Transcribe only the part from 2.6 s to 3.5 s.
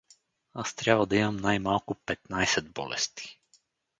болести.